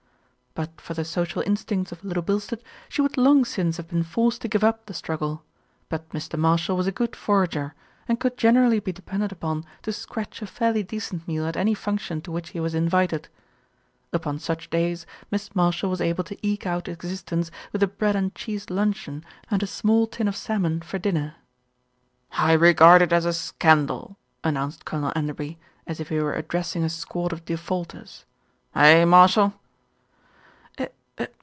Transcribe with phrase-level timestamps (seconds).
[0.53, 4.41] But for the social instincts of Little Bilstead, she would long since have been forced
[4.41, 5.43] to give up the struggle;
[5.87, 6.37] but Mr.
[6.37, 7.73] Marshall was a good forager,
[8.05, 12.19] and could generally be depended upon to scratch a fairly decent meal at any function
[12.23, 13.29] to which he was invited.
[14.11, 18.35] Upon such days Miss Marshall was able to eke out existence with a bread and
[18.35, 21.35] cheese luncheon and a small tin of salmon for dinner.
[22.33, 26.83] "I regard it as a scandal!" announced Colonel En derby, as if he were addressing
[26.83, 28.25] a squad of defaulters.
[28.75, 29.05] "Eh!
[29.05, 29.53] Marshall?"